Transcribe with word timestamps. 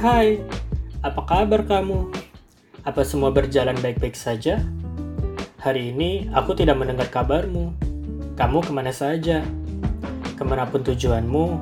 Hai, 0.00 0.40
apa 1.04 1.28
kabar 1.28 1.60
kamu? 1.68 2.08
Apa 2.88 3.04
semua 3.04 3.28
berjalan 3.28 3.76
baik-baik 3.84 4.16
saja? 4.16 4.64
Hari 5.60 5.92
ini 5.92 6.24
aku 6.32 6.56
tidak 6.56 6.80
mendengar 6.80 7.04
kabarmu. 7.12 7.68
Kamu 8.32 8.64
ke 8.64 8.72
mana 8.72 8.96
saja? 8.96 9.44
Ke 10.40 10.40
mana 10.40 10.64
pun 10.64 10.80
tujuanmu, 10.80 11.60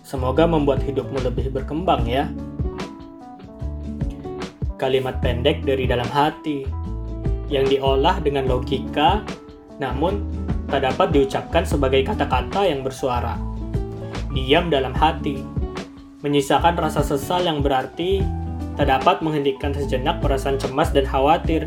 semoga 0.00 0.48
membuat 0.48 0.80
hidupmu 0.80 1.20
lebih 1.20 1.52
berkembang 1.52 2.08
ya. 2.08 2.32
Kalimat 4.80 5.20
pendek 5.20 5.60
dari 5.60 5.84
dalam 5.84 6.08
hati 6.08 6.64
yang 7.52 7.68
diolah 7.68 8.16
dengan 8.24 8.48
logika, 8.48 9.20
namun 9.76 10.24
tak 10.72 10.88
dapat 10.88 11.12
diucapkan 11.12 11.68
sebagai 11.68 12.00
kata-kata 12.00 12.64
yang 12.64 12.80
bersuara. 12.80 13.36
Diam 14.32 14.72
dalam 14.72 14.96
hati, 14.96 15.57
menyisakan 16.18 16.74
rasa 16.74 17.06
sesal 17.06 17.46
yang 17.46 17.62
berarti 17.62 18.26
tak 18.74 18.90
dapat 18.90 19.22
menghentikan 19.22 19.70
sejenak 19.74 20.18
perasaan 20.18 20.58
cemas 20.58 20.90
dan 20.90 21.06
khawatir 21.06 21.66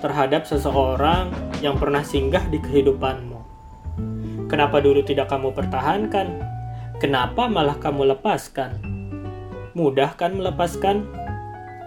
terhadap 0.00 0.44
seseorang 0.44 1.32
yang 1.64 1.76
pernah 1.76 2.04
singgah 2.04 2.44
di 2.52 2.60
kehidupanmu. 2.60 3.40
Kenapa 4.48 4.80
dulu 4.80 5.00
tidak 5.00 5.32
kamu 5.32 5.56
pertahankan? 5.56 6.36
Kenapa 7.00 7.48
malah 7.48 7.76
kamu 7.80 8.12
lepaskan? 8.16 8.80
Mudah 9.72 10.12
kan 10.16 10.36
melepaskan? 10.36 11.08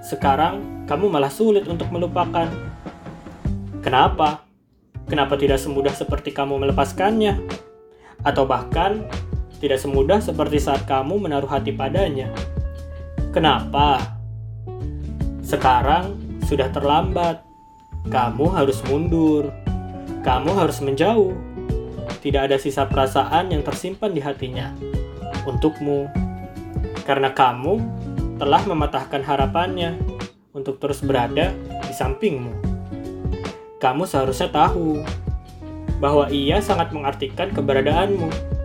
Sekarang 0.02 0.86
kamu 0.90 1.10
malah 1.10 1.30
sulit 1.30 1.70
untuk 1.70 1.90
melupakan. 1.94 2.50
Kenapa? 3.86 4.46
Kenapa 5.08 5.40
tidak 5.40 5.62
semudah 5.62 5.94
seperti 5.94 6.34
kamu 6.34 6.60
melepaskannya? 6.62 7.40
Atau 8.26 8.44
bahkan 8.50 9.08
tidak 9.58 9.82
semudah 9.82 10.22
seperti 10.22 10.62
saat 10.62 10.86
kamu 10.86 11.18
menaruh 11.18 11.50
hati 11.50 11.74
padanya. 11.74 12.30
Kenapa? 13.34 14.18
Sekarang 15.42 16.14
sudah 16.46 16.70
terlambat. 16.70 17.42
Kamu 18.08 18.54
harus 18.54 18.80
mundur. 18.86 19.50
Kamu 20.22 20.54
harus 20.54 20.78
menjauh. 20.86 21.34
Tidak 22.22 22.50
ada 22.50 22.58
sisa 22.62 22.86
perasaan 22.86 23.50
yang 23.50 23.66
tersimpan 23.66 24.14
di 24.14 24.22
hatinya 24.22 24.72
untukmu. 25.48 26.06
Karena 27.08 27.32
kamu 27.34 27.80
telah 28.38 28.62
mematahkan 28.68 29.26
harapannya 29.26 29.98
untuk 30.54 30.78
terus 30.78 31.02
berada 31.02 31.56
di 31.88 31.94
sampingmu. 31.96 32.54
Kamu 33.82 34.04
seharusnya 34.06 34.54
tahu 34.54 35.02
bahwa 35.98 36.30
ia 36.30 36.62
sangat 36.62 36.94
mengartikan 36.94 37.50
keberadaanmu 37.50 38.57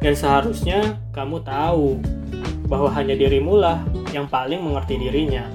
dan 0.00 0.12
seharusnya 0.12 1.00
kamu 1.12 1.40
tahu 1.42 2.00
bahwa 2.66 2.90
hanya 2.92 3.14
dirimu 3.14 3.56
lah 3.56 3.80
yang 4.10 4.26
paling 4.26 4.60
mengerti 4.60 4.98
dirinya. 4.98 5.46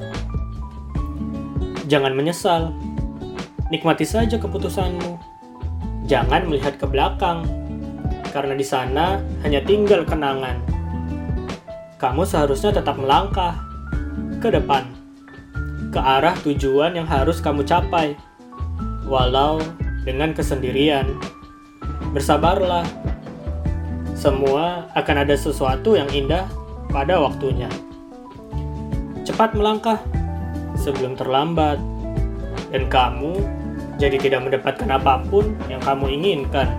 Jangan 1.91 2.15
menyesal. 2.15 2.71
Nikmati 3.71 4.03
saja 4.03 4.35
keputusanmu. 4.35 5.15
Jangan 6.07 6.43
melihat 6.43 6.75
ke 6.75 6.83
belakang, 6.83 7.47
karena 8.35 8.51
di 8.55 8.63
sana 8.67 9.23
hanya 9.43 9.63
tinggal 9.63 10.03
kenangan. 10.03 10.59
Kamu 11.95 12.27
seharusnya 12.27 12.75
tetap 12.75 12.99
melangkah 12.99 13.55
ke 14.43 14.51
depan, 14.51 14.91
ke 15.93 15.99
arah 15.99 16.35
tujuan 16.43 16.99
yang 16.99 17.07
harus 17.07 17.39
kamu 17.39 17.63
capai, 17.63 18.19
walau 19.07 19.63
dengan 20.03 20.35
kesendirian. 20.35 21.07
Bersabarlah 22.11 22.83
semua 24.21 24.85
akan 24.93 25.25
ada 25.25 25.33
sesuatu 25.33 25.97
yang 25.97 26.05
indah 26.13 26.45
pada 26.93 27.17
waktunya. 27.17 27.65
Cepat 29.25 29.57
melangkah 29.57 29.97
sebelum 30.77 31.17
terlambat, 31.17 31.81
dan 32.69 32.85
kamu 32.85 33.41
jadi 33.97 34.21
tidak 34.21 34.45
mendapatkan 34.45 34.85
apa 34.93 35.25
pun 35.25 35.57
yang 35.73 35.81
kamu 35.81 36.21
inginkan. 36.21 36.69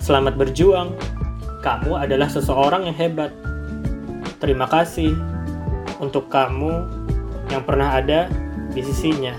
Selamat 0.00 0.40
berjuang, 0.40 0.96
kamu 1.60 2.08
adalah 2.08 2.32
seseorang 2.32 2.88
yang 2.88 2.96
hebat. 2.96 3.36
Terima 4.40 4.64
kasih 4.72 5.12
untuk 6.00 6.32
kamu 6.32 6.80
yang 7.52 7.60
pernah 7.60 7.92
ada 7.92 8.32
di 8.72 8.80
sisinya. 8.80 9.36